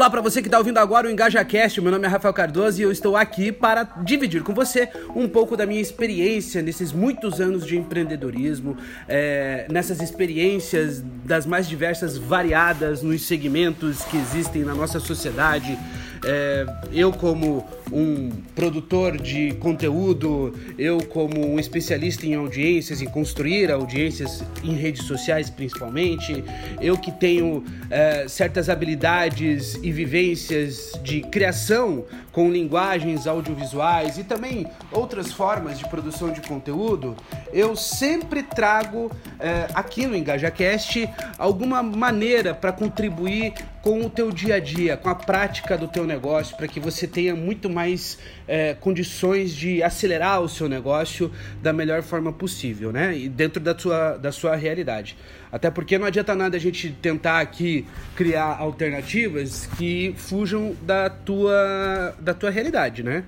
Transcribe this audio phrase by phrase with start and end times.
[0.00, 2.82] Olá para você que está ouvindo agora o EngajaCast, meu nome é Rafael Cardoso e
[2.82, 7.66] eu estou aqui para dividir com você um pouco da minha experiência nesses muitos anos
[7.66, 14.98] de empreendedorismo, é, nessas experiências das mais diversas, variadas nos segmentos que existem na nossa
[14.98, 15.78] sociedade.
[16.24, 23.70] É, eu como um produtor de conteúdo, eu como um especialista em audiências, em construir
[23.70, 26.44] audiências em redes sociais principalmente,
[26.80, 34.66] eu que tenho é, certas habilidades e vivências de criação com linguagens audiovisuais e também
[34.92, 37.16] outras formas de produção de conteúdo,
[37.52, 41.08] eu sempre trago é, aqui no EngajaCast
[41.38, 46.06] alguma maneira para contribuir com o teu dia a dia, com a prática do teu
[46.10, 51.30] negócio, para que você tenha muito mais é, condições de acelerar o seu negócio
[51.62, 53.16] da melhor forma possível, né?
[53.16, 55.16] E dentro da sua, da sua realidade.
[55.52, 62.14] Até porque não adianta nada a gente tentar aqui criar alternativas que fujam da tua,
[62.20, 63.24] da tua realidade, né?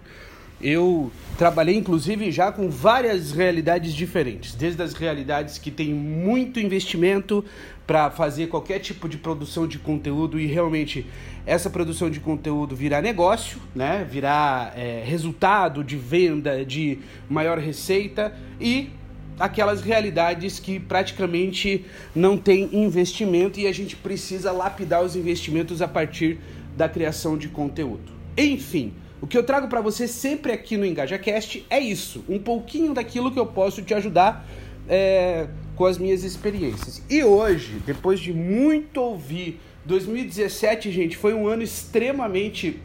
[0.62, 7.44] Eu trabalhei inclusive já com várias realidades diferentes, desde as realidades que tem muito investimento
[7.86, 11.06] para fazer qualquer tipo de produção de conteúdo e realmente
[11.44, 14.06] essa produção de conteúdo virar negócio, né?
[14.08, 18.91] virar é, resultado de venda, de maior receita e
[19.39, 25.89] aquelas realidades que praticamente não tem investimento e a gente precisa lapidar os investimentos a
[25.89, 26.39] partir
[26.77, 28.12] da criação de conteúdo.
[28.36, 32.94] Enfim, o que eu trago para você sempre aqui no EngajaCast é isso, um pouquinho
[32.94, 34.46] daquilo que eu posso te ajudar
[34.89, 37.03] é, com as minhas experiências.
[37.09, 42.81] E hoje, depois de muito ouvir, 2017, gente, foi um ano extremamente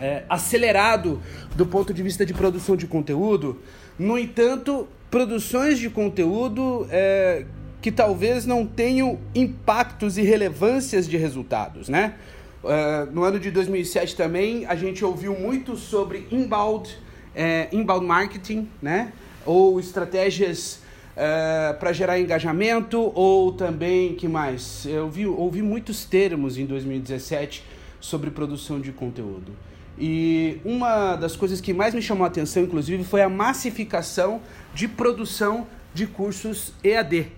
[0.00, 1.20] é, acelerado
[1.54, 3.58] do ponto de vista de produção de conteúdo.
[3.98, 7.44] No entanto, produções de conteúdo é,
[7.80, 12.14] que talvez não tenham impactos e relevâncias de resultados, né?
[12.62, 16.98] Uh, no ano de 2007 também a gente ouviu muito sobre inbound,
[17.32, 19.12] é, inbound marketing, né?
[19.46, 20.80] Ou estratégias
[21.18, 24.86] uh, para gerar engajamento, ou também, que mais?
[24.86, 27.64] Eu ouvi, ouvi muitos termos em 2017
[28.00, 29.52] sobre produção de conteúdo.
[29.98, 34.40] E uma das coisas que mais me chamou a atenção, inclusive, foi a massificação
[34.72, 37.32] de produção de cursos EAD.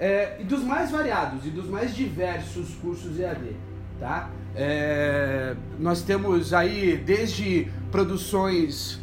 [0.00, 3.54] É, e dos mais variados e dos mais diversos cursos EAD,
[4.00, 4.30] tá?
[4.56, 9.00] É, nós temos aí desde produções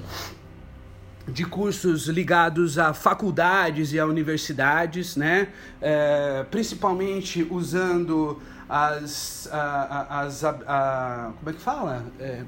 [1.29, 5.49] de cursos ligados a faculdades e a universidades, né?
[5.81, 12.05] É, principalmente usando as, a, as a, a, como é que fala?
[12.19, 12.43] É,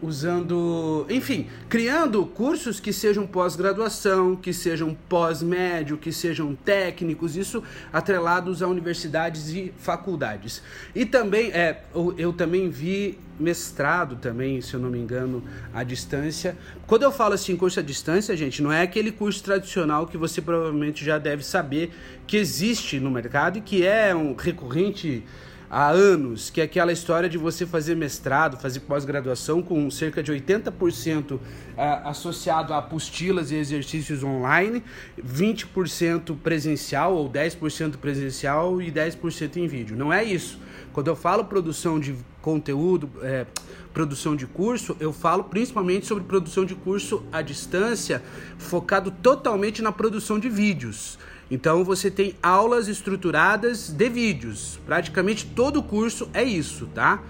[0.00, 7.62] usando, enfim, criando cursos que sejam pós-graduação, que sejam pós-médio, que sejam técnicos, isso
[7.92, 10.62] atrelados a universidades e faculdades.
[10.94, 15.42] E também, é, eu, eu também vi mestrado também, se eu não me engano,
[15.74, 16.56] à distância.
[16.86, 20.40] Quando eu falo assim curso à distância, gente, não é aquele curso tradicional que você
[20.40, 21.92] provavelmente já deve saber
[22.26, 25.24] que existe no mercado e que é um recorrente
[25.72, 30.30] há anos, que é aquela história de você fazer mestrado, fazer pós-graduação com cerca de
[30.30, 31.40] 80%
[31.78, 34.84] ah, associado a apostilas e exercícios online,
[35.18, 39.96] 20% presencial ou 10% presencial e 10% em vídeo.
[39.96, 40.60] Não é isso.
[40.92, 43.46] Quando eu falo produção de conteúdo, é,
[43.94, 48.22] produção de curso, eu falo principalmente sobre produção de curso à distância,
[48.58, 51.18] focado totalmente na produção de vídeos.
[51.52, 54.80] Então você tem aulas estruturadas de vídeos.
[54.86, 57.22] Praticamente todo o curso é isso, tá?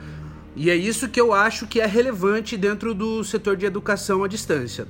[0.54, 4.28] E é isso que eu acho que é relevante dentro do setor de educação à
[4.28, 4.86] distância.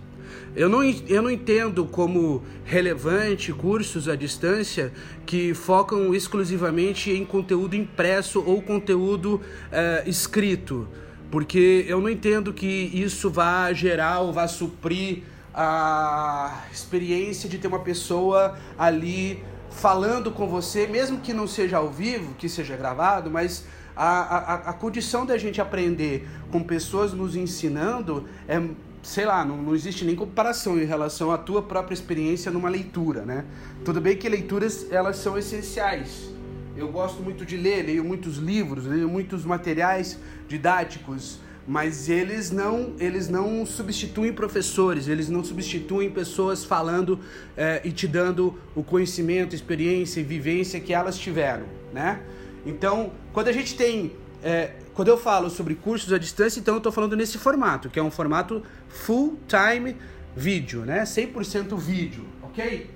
[0.54, 4.92] Eu não, eu não entendo como relevante cursos à distância
[5.24, 10.86] que focam exclusivamente em conteúdo impresso ou conteúdo é, escrito,
[11.30, 15.22] porque eu não entendo que isso vá gerar ou vá suprir
[15.54, 21.90] a experiência de ter uma pessoa ali falando com você, mesmo que não seja ao
[21.90, 23.64] vivo, que seja gravado, mas
[23.96, 28.60] a, a, a condição da gente aprender com pessoas nos ensinando é,
[29.02, 33.24] sei lá, não, não existe nem comparação em relação à tua própria experiência numa leitura,
[33.24, 33.44] né?
[33.84, 36.30] Tudo bem que leituras, elas são essenciais.
[36.76, 42.94] Eu gosto muito de ler, leio muitos livros, leio muitos materiais didáticos, mas eles não,
[42.98, 47.20] eles não substituem professores, eles não substituem pessoas falando
[47.56, 52.20] é, e te dando o conhecimento, experiência e vivência que elas tiveram, né?
[52.66, 54.12] Então, quando a gente tem,
[54.42, 57.98] é, quando eu falo sobre cursos à distância, então eu estou falando nesse formato, que
[57.98, 59.96] é um formato full time
[60.36, 61.02] vídeo, né?
[61.02, 62.90] 100% vídeo, ok?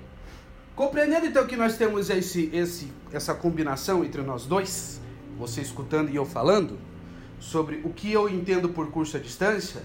[0.75, 5.01] Compreendendo então que nós temos esse, esse, essa combinação entre nós dois,
[5.37, 6.77] você escutando e eu falando,
[7.39, 9.81] sobre o que eu entendo por curso à distância,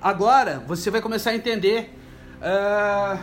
[0.00, 1.94] agora você vai começar a entender
[2.40, 3.18] uh,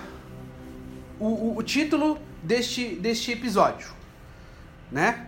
[1.20, 3.90] o, o, o título deste, deste episódio,
[4.92, 5.28] né?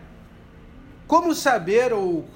[1.07, 2.27] Como saber ou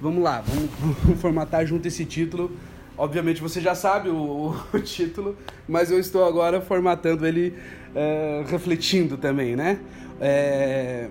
[0.00, 0.70] vamos lá, vamos,
[1.02, 2.50] vamos formatar junto esse título.
[2.96, 5.36] Obviamente você já sabe o, o, título,
[5.68, 7.56] mas eu estou agora formatando ele,
[7.94, 9.80] uh, refletindo também, né?
[10.20, 11.08] É,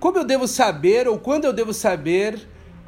[0.00, 2.40] como eu devo saber ou quando eu devo saber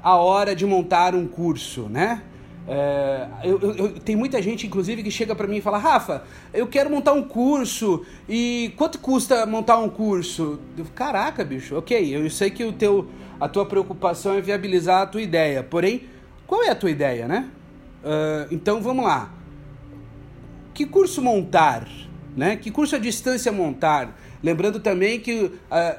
[0.03, 2.23] a hora de montar um curso, né?
[2.67, 6.67] É, eu, eu, tem muita gente, inclusive, que chega para mim e fala: Rafa, eu
[6.67, 10.61] quero montar um curso e quanto custa montar um curso?
[10.77, 13.09] Eu, Caraca, bicho, ok, eu sei que o teu,
[13.41, 16.05] a tua preocupação é viabilizar a tua ideia, porém,
[16.47, 17.49] qual é a tua ideia, né?
[18.05, 19.33] Uh, então vamos lá.
[20.73, 21.87] Que curso montar?
[22.37, 22.57] Né?
[22.57, 24.19] Que curso à distância montar?
[24.43, 25.53] Lembrando também que uh,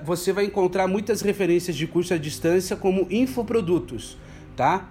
[0.04, 4.18] você vai encontrar muitas referências de curso à distância como infoprodutos,
[4.56, 4.90] tá?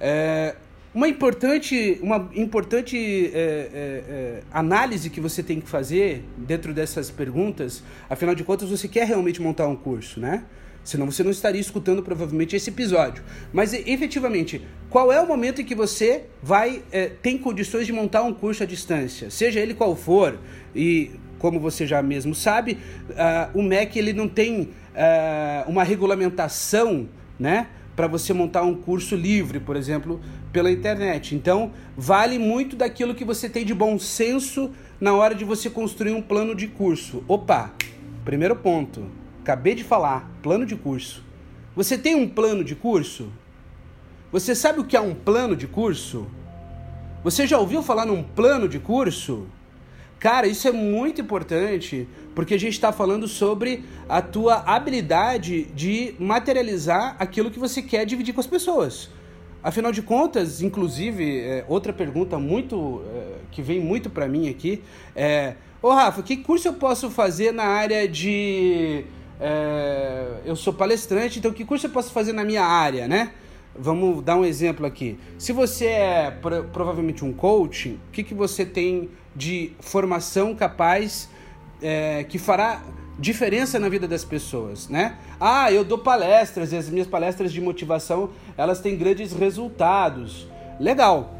[0.00, 0.54] É,
[0.96, 7.10] uma importante, uma importante é, é, é, análise que você tem que fazer dentro dessas
[7.10, 10.44] perguntas, afinal de contas, você quer realmente montar um curso, né?
[10.82, 13.22] Senão você não estaria escutando provavelmente esse episódio.
[13.52, 18.22] Mas efetivamente, qual é o momento em que você vai é, tem condições de montar
[18.22, 20.38] um curso à distância, seja ele qual for,
[20.76, 22.78] e como você já mesmo sabe,
[23.10, 27.08] uh, o MEC ele não tem uh, uma regulamentação,
[27.38, 27.68] né?
[27.94, 30.20] Para você montar um curso livre, por exemplo,
[30.52, 31.34] pela internet.
[31.34, 34.70] Então, vale muito daquilo que você tem de bom senso
[35.00, 37.24] na hora de você construir um plano de curso.
[37.26, 37.72] Opa,
[38.24, 39.06] primeiro ponto.
[39.42, 41.24] Acabei de falar, plano de curso.
[41.74, 43.30] Você tem um plano de curso?
[44.32, 46.26] Você sabe o que é um plano de curso?
[47.22, 49.46] Você já ouviu falar num plano de curso?
[50.18, 56.14] Cara, isso é muito importante porque a gente está falando sobre a tua habilidade de
[56.18, 59.10] materializar aquilo que você quer dividir com as pessoas.
[59.62, 64.82] Afinal de contas, inclusive, é, outra pergunta muito é, que vem muito para mim aqui
[65.14, 69.04] é: Ô Rafa, que curso eu posso fazer na área de.
[69.40, 73.32] É, eu sou palestrante, então que curso eu posso fazer na minha área, né?
[73.78, 75.18] Vamos dar um exemplo aqui.
[75.36, 76.30] Se você é
[76.72, 81.28] provavelmente um coach, o que, que você tem de formação capaz
[81.82, 82.82] é, que fará
[83.18, 85.16] diferença na vida das pessoas, né?
[85.40, 90.48] Ah, eu dou palestras e as minhas palestras de motivação elas têm grandes resultados.
[90.80, 91.34] Legal.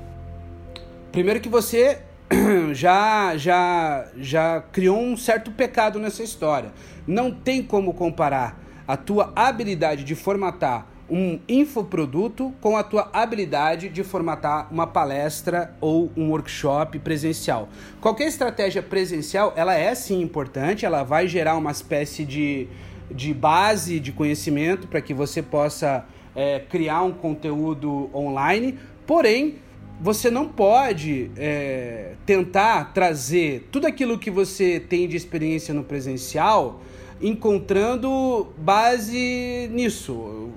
[1.13, 2.03] Primeiro que você
[2.73, 6.73] já já já criou um certo pecado nessa história.
[7.07, 13.89] Não tem como comparar a tua habilidade de formatar um infoproduto com a tua habilidade
[13.89, 17.69] de formatar uma palestra ou um workshop presencial.
[18.01, 22.69] Qualquer estratégia presencial, ela é sim importante, ela vai gerar uma espécie de,
[23.11, 26.05] de base de conhecimento para que você possa
[26.35, 29.57] é, criar um conteúdo online, porém
[30.01, 36.81] você não pode é, tentar trazer tudo aquilo que você tem de experiência no presencial
[37.21, 40.51] encontrando base nisso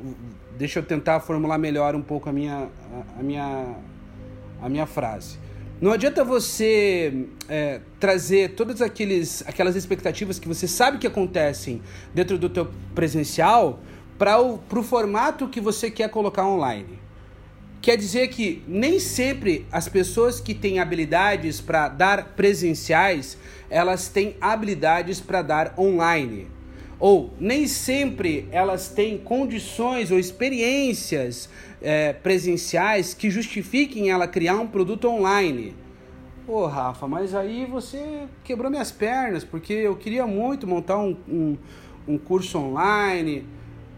[0.60, 2.68] deixa eu tentar formular melhor um pouco a minha,
[3.18, 3.76] a, a minha,
[4.62, 5.38] a minha frase.
[5.80, 11.82] Não adianta você é, trazer todas aqueles, aquelas expectativas que você sabe que acontecem
[12.14, 13.80] dentro do teu presencial
[14.18, 17.00] para o formato que você quer colocar online.
[17.82, 23.38] Quer dizer que nem sempre as pessoas que têm habilidades para dar presenciais,
[23.70, 26.59] elas têm habilidades para dar online
[27.00, 31.50] ou nem sempre elas têm condições ou experiências
[31.82, 35.76] é, presenciais que justifiquem ela criar um produto online.
[36.46, 41.58] Pô, Rafa, mas aí você quebrou minhas pernas, porque eu queria muito montar um, um,
[42.08, 43.46] um curso online.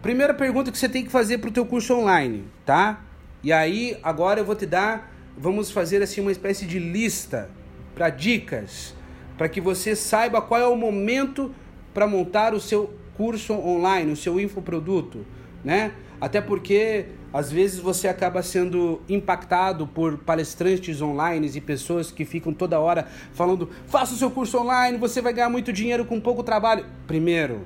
[0.02, 3.06] Primeira pergunta que você tem que fazer para o teu curso online, tá?
[3.42, 7.50] E aí, agora eu vou te dar, vamos fazer assim uma espécie de lista
[7.96, 8.94] para dicas,
[9.38, 11.56] para que você saiba qual é o momento
[11.94, 15.26] para montar o seu curso online, o seu infoproduto,
[15.64, 15.94] né?
[16.20, 22.54] Até porque às vezes você acaba sendo impactado por palestrantes online e pessoas que ficam
[22.54, 26.44] toda hora falando: faça o seu curso online, você vai ganhar muito dinheiro com pouco
[26.44, 26.86] trabalho.
[27.08, 27.66] Primeiro,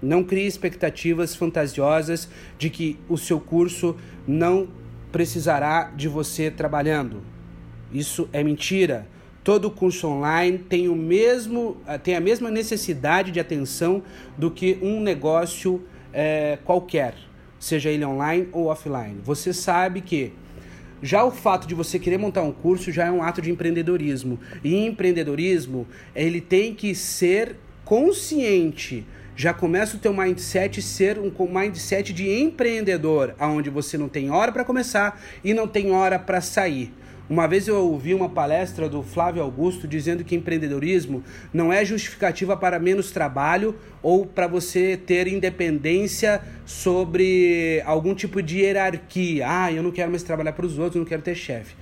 [0.00, 4.68] não crie expectativas fantasiosas de que o seu curso não
[5.12, 7.22] precisará de você trabalhando.
[7.92, 9.06] Isso é mentira.
[9.44, 14.02] Todo curso online tem, o mesmo, eh, tem a mesma necessidade de atenção
[14.38, 15.82] do que um negócio
[16.12, 17.14] é, qualquer,
[17.58, 19.18] seja ele online ou offline.
[19.24, 20.32] Você sabe que
[21.02, 24.38] já o fato de você querer montar um curso já é um ato de empreendedorismo.
[24.62, 32.12] E empreendedorismo, ele tem que ser consciente já começa o teu mindset ser um mindset
[32.12, 36.92] de empreendedor, aonde você não tem hora para começar e não tem hora para sair.
[37.32, 42.54] Uma vez eu ouvi uma palestra do Flávio Augusto dizendo que empreendedorismo não é justificativa
[42.58, 49.46] para menos trabalho ou para você ter independência sobre algum tipo de hierarquia.
[49.48, 51.74] Ah, eu não quero mais trabalhar para os outros, não quero ter chefe.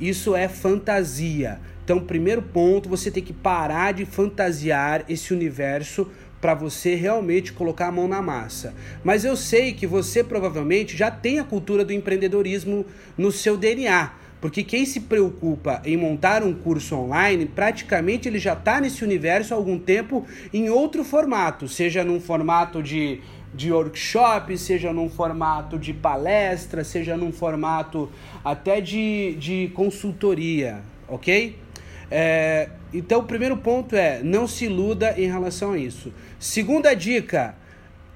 [0.00, 1.60] Isso é fantasia.
[1.84, 7.88] Então, primeiro ponto, você tem que parar de fantasiar esse universo para você realmente colocar
[7.88, 8.74] a mão na massa.
[9.02, 12.86] Mas eu sei que você provavelmente já tem a cultura do empreendedorismo
[13.18, 14.23] no seu DNA.
[14.44, 19.54] Porque quem se preocupa em montar um curso online, praticamente ele já está nesse universo
[19.54, 23.22] há algum tempo em outro formato, seja num formato de,
[23.54, 28.12] de workshop, seja num formato de palestra, seja num formato
[28.44, 31.58] até de, de consultoria, ok?
[32.10, 36.12] É, então, o primeiro ponto é não se iluda em relação a isso.
[36.38, 37.54] Segunda dica,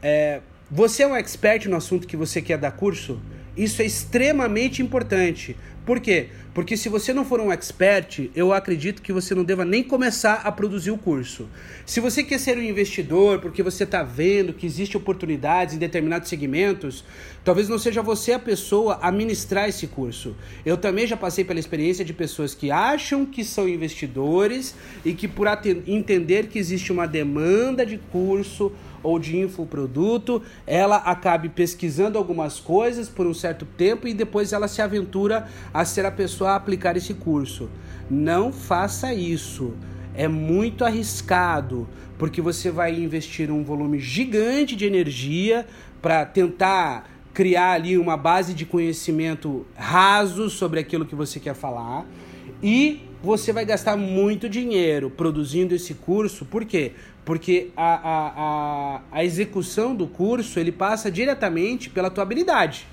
[0.02, 3.18] é, você é um expert no assunto que você quer dar curso?
[3.58, 5.56] Isso é extremamente importante.
[5.88, 6.28] Por quê?
[6.58, 10.40] Porque se você não for um expert, eu acredito que você não deva nem começar
[10.42, 11.48] a produzir o curso.
[11.86, 16.28] Se você quer ser um investidor, porque você está vendo que existem oportunidades em determinados
[16.28, 17.04] segmentos,
[17.44, 20.34] talvez não seja você a pessoa a ministrar esse curso.
[20.66, 24.74] Eu também já passei pela experiência de pessoas que acham que são investidores
[25.04, 25.46] e que por
[25.86, 28.72] entender que existe uma demanda de curso
[29.02, 34.68] ou de infoproduto, ela acabe pesquisando algumas coisas por um certo tempo e depois ela
[34.68, 37.68] se aventura a ser a pessoa a aplicar esse curso.
[38.10, 39.74] Não faça isso.
[40.14, 41.88] É muito arriscado,
[42.18, 45.66] porque você vai investir um volume gigante de energia
[46.02, 52.04] para tentar criar ali uma base de conhecimento raso sobre aquilo que você quer falar
[52.62, 56.92] e você vai gastar muito dinheiro produzindo esse curso, por quê?
[57.24, 62.86] Porque a, a, a, a execução do curso ele passa diretamente pela tua habilidade.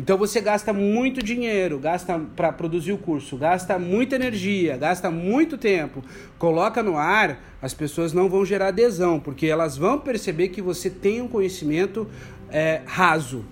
[0.00, 5.58] Então você gasta muito dinheiro, gasta para produzir o curso, gasta muita energia, gasta muito
[5.58, 6.02] tempo,
[6.38, 10.88] coloca no ar, as pessoas não vão gerar adesão, porque elas vão perceber que você
[10.88, 12.08] tem um conhecimento
[12.48, 13.44] é, raso,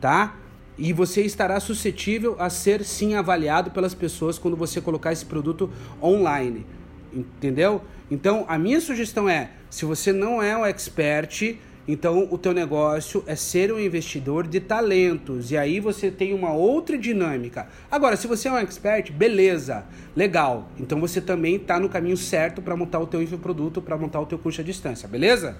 [0.00, 0.34] tá?
[0.76, 5.70] E você estará suscetível a ser sim avaliado pelas pessoas quando você colocar esse produto
[6.02, 6.66] online.
[7.12, 7.80] Entendeu?
[8.10, 11.56] Então, a minha sugestão é, se você não é um expert,
[11.86, 16.52] então o teu negócio é ser um investidor de talentos e aí você tem uma
[16.52, 17.66] outra dinâmica.
[17.90, 19.84] Agora, se você é um expert, beleza,
[20.14, 20.68] legal.
[20.78, 24.26] Então você também está no caminho certo para montar o teu infoproduto, para montar o
[24.26, 25.56] teu curso à distância, beleza?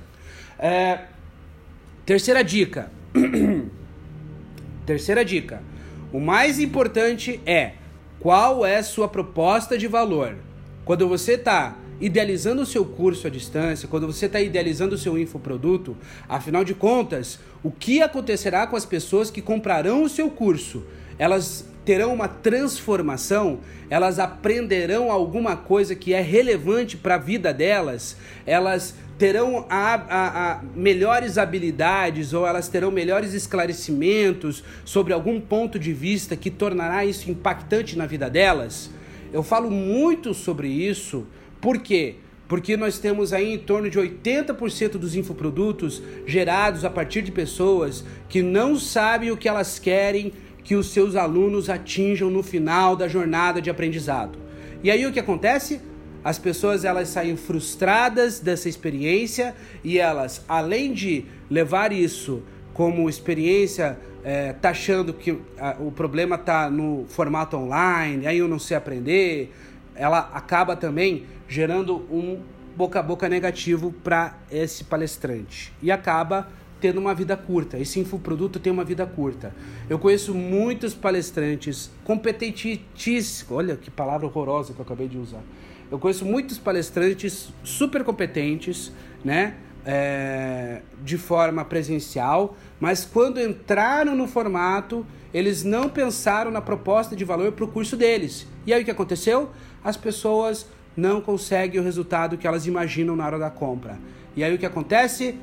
[0.59, 1.07] É...
[2.07, 2.91] Terceira dica.
[4.87, 5.61] Terceira dica.
[6.13, 7.73] O mais importante é
[8.21, 10.37] qual é sua proposta de valor.
[10.85, 15.17] Quando você está idealizando o seu curso à distância, quando você está idealizando o seu
[15.17, 15.97] infoproduto,
[16.29, 20.85] afinal de contas, o que acontecerá com as pessoas que comprarão o seu curso?
[21.17, 28.17] Elas terão uma transformação, elas aprenderão alguma coisa que é relevante para a vida delas,
[28.45, 35.79] elas terão a, a, a melhores habilidades ou elas terão melhores esclarecimentos sobre algum ponto
[35.79, 38.91] de vista que tornará isso impactante na vida delas?
[39.33, 41.27] Eu falo muito sobre isso,
[41.63, 42.17] por quê?
[42.49, 48.05] Porque nós temos aí em torno de 80% dos infoprodutos gerados a partir de pessoas
[48.29, 50.33] que não sabem o que elas querem
[50.65, 54.39] que os seus alunos atinjam no final da jornada de aprendizado.
[54.83, 55.81] E aí o que acontece?
[56.25, 62.43] As pessoas elas saem frustradas dessa experiência e elas, além de levar isso
[62.75, 68.49] como experiência, é, tá achando que a, o problema tá no formato online, aí eu
[68.49, 69.53] não sei aprender,
[69.95, 72.41] ela acaba também gerando um
[72.77, 76.49] boca a boca negativo para esse palestrante e acaba
[76.81, 77.79] tendo uma vida curta.
[77.79, 79.55] Esse infoproduto tem uma vida curta.
[79.89, 83.47] Eu conheço muitos palestrantes competentíssimos.
[83.51, 85.43] Olha que palavra horrorosa que eu acabei de usar
[85.93, 88.91] eu conheço muitos palestrantes super competentes,
[89.23, 89.57] né?
[89.85, 97.25] É, de forma presencial, mas quando entraram no formato, eles não pensaram na proposta de
[97.25, 98.47] valor para o curso deles.
[98.65, 99.51] E aí o que aconteceu?
[99.85, 103.99] As pessoas não conseguem o resultado que elas imaginam na hora da compra.
[104.37, 105.39] E aí o que acontece?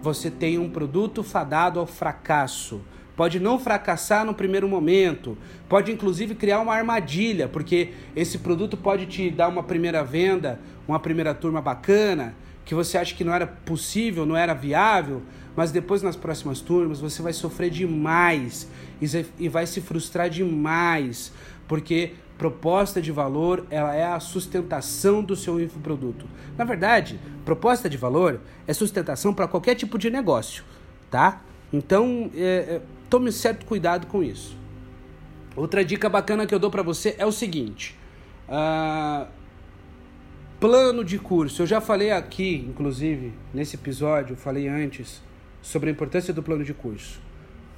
[0.00, 2.80] Você tem um produto fadado ao fracasso
[3.16, 5.36] pode não fracassar no primeiro momento,
[5.68, 10.98] pode inclusive criar uma armadilha, porque esse produto pode te dar uma primeira venda, uma
[10.98, 12.34] primeira turma bacana,
[12.64, 15.22] que você acha que não era possível, não era viável,
[15.54, 18.68] mas depois nas próximas turmas você vai sofrer demais
[19.38, 21.32] e vai se frustrar demais,
[21.68, 26.26] porque proposta de valor ela é a sustentação do seu infoproduto.
[26.58, 30.64] Na verdade, proposta de valor é sustentação para qualquer tipo de negócio,
[31.08, 31.40] tá?
[31.72, 34.56] Então, é, é, tome certo cuidado com isso.
[35.54, 37.96] Outra dica bacana que eu dou para você é o seguinte:
[38.48, 39.28] uh,
[40.58, 41.62] plano de curso.
[41.62, 45.22] Eu já falei aqui, inclusive, nesse episódio, falei antes
[45.62, 47.20] sobre a importância do plano de curso.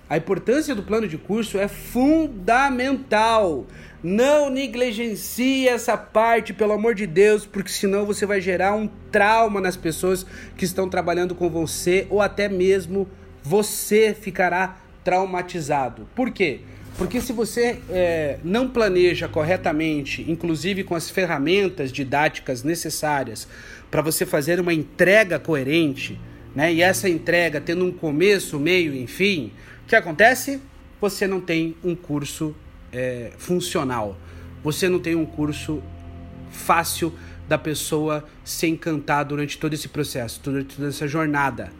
[0.08, 3.66] A importância do plano de curso é fundamental.
[4.02, 9.62] Não negligencie essa parte, pelo amor de Deus, porque senão você vai gerar um trauma
[9.62, 13.08] nas pessoas que estão trabalhando com você ou até mesmo
[13.42, 16.06] você ficará traumatizado.
[16.14, 16.60] Por quê?
[16.98, 23.48] Porque se você é, não planeja corretamente, inclusive com as ferramentas didáticas necessárias
[23.90, 26.20] para você fazer uma entrega coerente,
[26.54, 26.72] né?
[26.72, 29.50] E essa entrega tendo um começo, meio e fim,
[29.84, 30.62] o que acontece?
[30.98, 32.56] Você não tem um curso
[32.90, 34.16] é, funcional.
[34.62, 35.82] Você não tem um curso
[36.50, 37.12] fácil
[37.46, 41.70] da pessoa se encantar durante todo esse processo, durante toda essa jornada.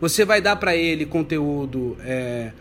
[0.00, 2.52] Você vai dar para ele conteúdo é,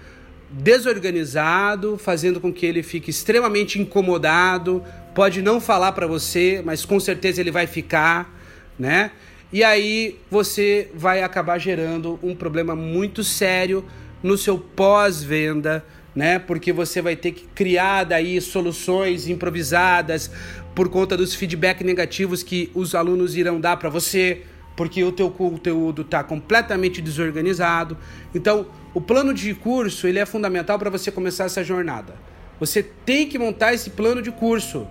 [0.50, 4.84] desorganizado, fazendo com que ele fique extremamente incomodado.
[5.14, 8.36] Pode não falar para você, mas com certeza ele vai ficar,
[8.80, 9.12] né?
[9.54, 13.86] E aí você vai acabar gerando um problema muito sério
[14.22, 16.40] no seu pós-venda, né?
[16.40, 20.32] Porque você vai ter que criar daí soluções improvisadas
[20.74, 24.42] por conta dos feedback negativos que os alunos irão dar para você,
[24.76, 27.98] porque o teu conteúdo está completamente desorganizado.
[28.34, 32.16] Então, o plano de curso ele é fundamental para você começar essa jornada.
[32.60, 34.88] Você tem que montar esse plano de curso.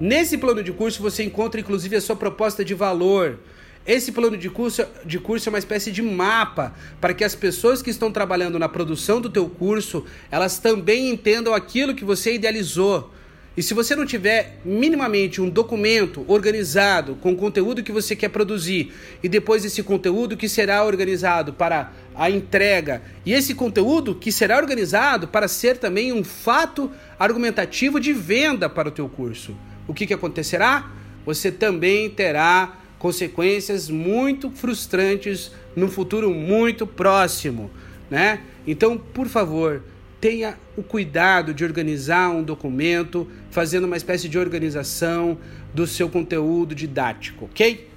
[0.00, 3.38] Nesse plano de curso você encontra inclusive a sua proposta de valor
[3.86, 7.82] esse plano de curso, de curso é uma espécie de mapa para que as pessoas
[7.82, 13.12] que estão trabalhando na produção do teu curso, elas também entendam aquilo que você idealizou.
[13.56, 18.30] E se você não tiver minimamente um documento organizado com o conteúdo que você quer
[18.30, 24.32] produzir e depois esse conteúdo que será organizado para a entrega e esse conteúdo que
[24.32, 29.56] será organizado para ser também um fato argumentativo de venda para o teu curso,
[29.86, 30.90] o que, que acontecerá?
[31.24, 37.70] Você também terá consequências muito frustrantes no futuro muito próximo,
[38.10, 38.40] né?
[38.66, 39.82] Então, por favor,
[40.20, 45.36] tenha o cuidado de organizar um documento, fazendo uma espécie de organização
[45.74, 47.90] do seu conteúdo didático, ok?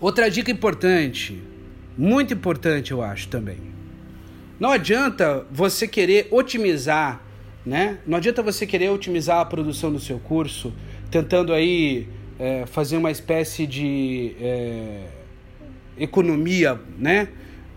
[0.00, 1.40] Outra dica importante,
[1.96, 3.58] muito importante eu acho também.
[4.58, 7.22] Não adianta você querer otimizar,
[7.64, 7.98] né?
[8.06, 10.72] Não adianta você querer otimizar a produção do seu curso,
[11.10, 15.04] tentando aí é, fazer uma espécie de é,
[15.98, 17.28] economia, né?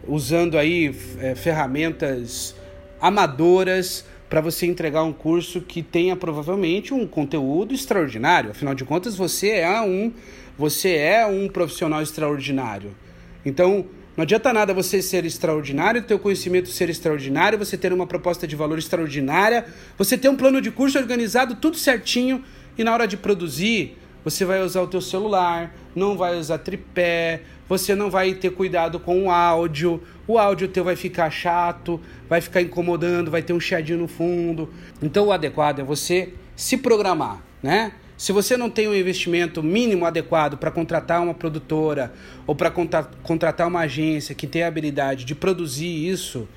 [0.07, 2.55] Usando aí é, ferramentas
[3.01, 8.51] amadoras para você entregar um curso que tenha provavelmente um conteúdo extraordinário.
[8.51, 10.13] Afinal de contas, você é um
[10.57, 12.93] você é um profissional extraordinário.
[13.45, 13.85] Então,
[14.17, 18.45] não adianta nada você ser extraordinário, ter o conhecimento ser extraordinário, você ter uma proposta
[18.45, 19.65] de valor extraordinária,
[19.97, 22.43] você ter um plano de curso organizado, tudo certinho,
[22.77, 27.41] e na hora de produzir, você vai usar o teu celular, não vai usar tripé,
[27.67, 32.41] você não vai ter cuidado com o áudio, o áudio teu vai ficar chato, vai
[32.41, 34.69] ficar incomodando, vai ter um chiadinho no fundo.
[35.01, 37.93] Então o adequado é você se programar, né?
[38.17, 42.11] Se você não tem um investimento mínimo adequado para contratar uma produtora
[42.45, 46.49] ou para contratar uma agência que tem a habilidade de produzir isso,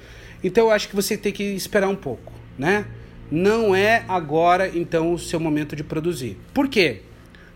[0.43, 2.87] então eu acho que você tem que esperar um pouco, né?
[3.31, 6.37] Não é agora então o seu momento de produzir.
[6.53, 7.03] Por quê?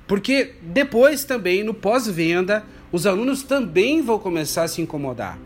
[0.06, 5.38] Porque depois também, no pós-venda, os alunos também vão começar a se incomodar,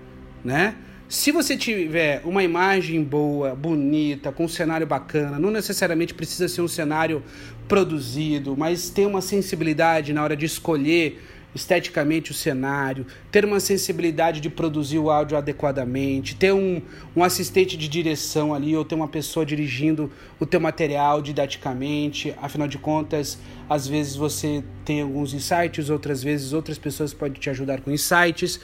[0.44, 0.76] né?
[1.08, 6.60] Se você tiver uma imagem boa, bonita, com um cenário bacana, não necessariamente precisa ser
[6.60, 7.20] um cenário
[7.66, 11.20] produzido, mas ter uma sensibilidade na hora de escolher
[11.54, 16.80] esteticamente o cenário, ter uma sensibilidade de produzir o áudio adequadamente, ter um,
[17.14, 22.34] um assistente de direção ali, ou ter uma pessoa dirigindo o teu material didaticamente.
[22.40, 27.50] Afinal de contas, às vezes você tem alguns insights, outras vezes outras pessoas podem te
[27.50, 28.60] ajudar com insights.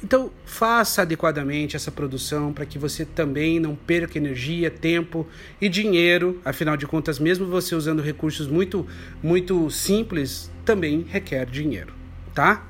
[0.00, 5.26] Então, faça adequadamente essa produção para que você também não perca energia, tempo
[5.60, 6.40] e dinheiro.
[6.44, 8.86] Afinal de contas, mesmo você usando recursos muito,
[9.20, 11.97] muito simples, também requer dinheiro
[12.38, 12.64] tá?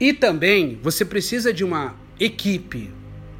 [0.00, 2.90] E também você precisa de uma equipe,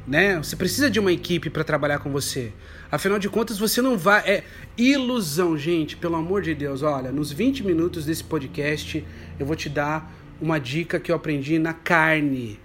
[0.07, 0.37] né?
[0.37, 2.53] Você precisa de uma equipe para trabalhar com você.
[2.89, 4.21] Afinal de contas, você não vai.
[4.25, 4.43] É
[4.77, 6.81] ilusão, gente, pelo amor de Deus.
[6.81, 9.05] Olha, nos 20 minutos desse podcast,
[9.37, 12.57] eu vou te dar uma dica que eu aprendi na carne.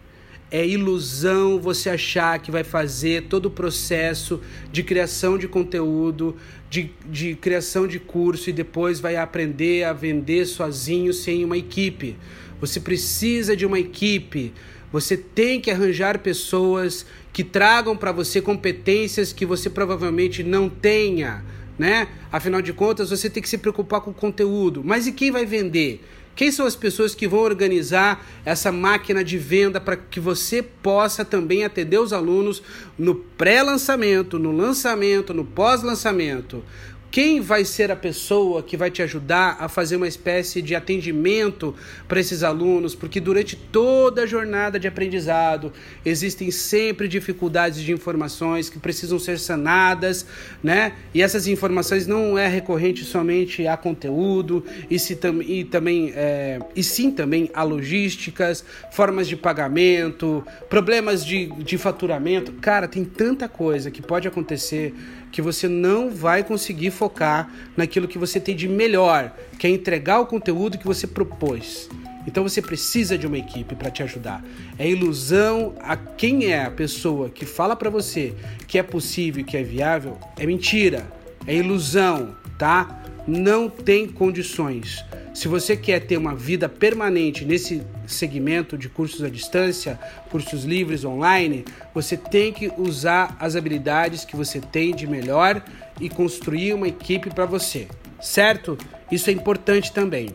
[0.51, 4.41] É ilusão você achar que vai fazer todo o processo
[4.73, 6.37] de criação de conteúdo,
[6.71, 12.17] de, de criação de curso e depois vai aprender a vender sozinho sem uma equipe.
[12.61, 14.53] Você precisa de uma equipe.
[14.91, 21.45] Você tem que arranjar pessoas que tragam para você competências que você provavelmente não tenha,
[21.79, 22.09] né?
[22.33, 24.83] Afinal de contas, você tem que se preocupar com o conteúdo.
[24.83, 26.03] Mas e quem vai vender?
[26.39, 31.25] Quem são as pessoas que vão organizar essa máquina de venda para que você possa
[31.25, 32.63] também atender os alunos
[32.97, 36.63] no pré-lançamento, no lançamento, no pós-lançamento?
[37.11, 41.75] Quem vai ser a pessoa que vai te ajudar a fazer uma espécie de atendimento
[42.07, 42.95] para esses alunos?
[42.95, 45.73] Porque durante toda a jornada de aprendizado
[46.05, 50.27] existem sempre dificuldades de informações que precisam ser sanadas,
[50.63, 50.93] né?
[51.15, 56.61] E essas informações não é recorrente somente a conteúdo e, se tam e também é,
[56.77, 62.53] e sim também a logísticas, formas de pagamento, problemas de, de faturamento.
[62.61, 64.95] Cara, tem tanta coisa que pode acontecer
[65.31, 70.21] que você não vai conseguir focar naquilo que você tem de melhor, que é entregar
[70.21, 71.89] o conteúdo que você propôs.
[72.27, 74.45] Então você precisa de uma equipe para te ajudar.
[74.79, 78.35] É ilusão a quem é a pessoa que fala para você
[78.67, 81.07] que é possível, que é viável, é mentira.
[81.47, 83.03] É ilusão, tá?
[83.29, 85.05] Não tem condições.
[85.35, 91.05] Se você quer ter uma vida permanente nesse segmento de cursos à distância, cursos livres
[91.05, 95.63] online, você tem que usar as habilidades que você tem de melhor
[96.01, 97.87] e construir uma equipe para você,
[98.19, 98.79] certo?
[99.13, 100.31] Isso é importante também.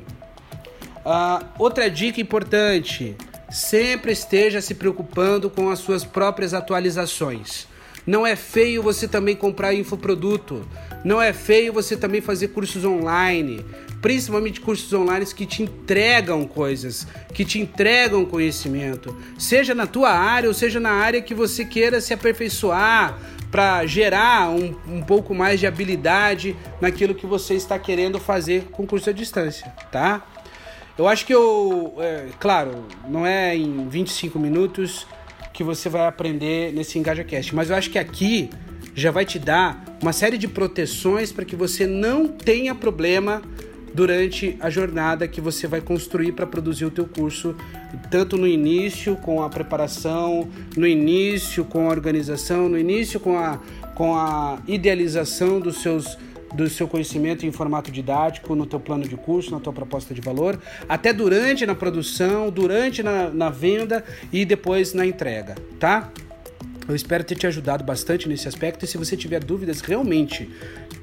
[1.04, 3.16] Uh, outra dica importante:
[3.50, 7.68] sempre esteja se preocupando com as suas próprias atualizações.
[8.06, 10.68] Não é feio você também comprar infoproduto.
[11.04, 13.64] Não é feio você também fazer cursos online
[14.04, 20.50] principalmente cursos online que te entregam coisas, que te entregam conhecimento, seja na tua área
[20.50, 23.18] ou seja na área que você queira se aperfeiçoar
[23.50, 28.86] para gerar um, um pouco mais de habilidade naquilo que você está querendo fazer com
[28.86, 30.22] curso à distância, tá?
[30.98, 35.08] Eu acho que eu, é, claro, não é em 25 minutos
[35.54, 38.50] que você vai aprender nesse EngajaCast, mas eu acho que aqui
[38.96, 43.42] já vai te dar uma série de proteções para que você não tenha problema
[43.94, 47.56] durante a jornada que você vai construir para produzir o teu curso,
[48.10, 53.60] tanto no início com a preparação, no início com a organização, no início com a,
[53.96, 56.18] com a idealização dos seus
[56.54, 60.22] do seu conhecimento em formato didático, no teu plano de curso, na tua proposta de
[60.22, 66.12] valor, até durante na produção, durante na, na venda e depois na entrega, tá?
[66.88, 70.50] Eu espero ter te ajudado bastante nesse aspecto e se você tiver dúvidas realmente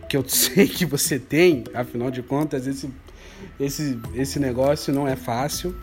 [0.08, 2.90] que eu sei que você tem, afinal de contas, esse,
[3.58, 5.74] esse, esse negócio não é fácil.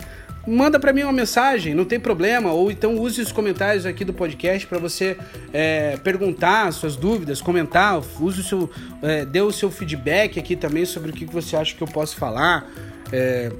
[0.45, 4.13] Manda para mim uma mensagem, não tem problema, ou então use os comentários aqui do
[4.13, 5.17] podcast para você
[5.51, 8.69] é, perguntar suas dúvidas, comentar, use o seu,
[9.01, 12.15] é, dê o seu feedback aqui também sobre o que você acha que eu posso
[12.15, 12.65] falar.
[13.11, 13.51] É,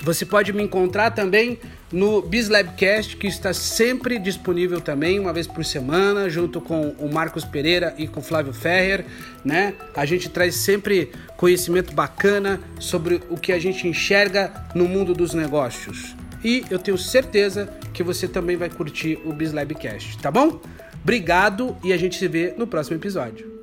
[0.00, 1.58] você pode me encontrar também
[1.92, 7.44] no BizLabcast, que está sempre disponível também, uma vez por semana, junto com o Marcos
[7.44, 9.04] Pereira e com o Flávio Ferrer,
[9.44, 9.74] né?
[9.94, 15.34] A gente traz sempre conhecimento bacana sobre o que a gente enxerga no mundo dos
[15.34, 16.16] negócios.
[16.42, 20.60] E eu tenho certeza que você também vai curtir o BizLabcast, tá bom?
[21.02, 23.61] Obrigado e a gente se vê no próximo episódio.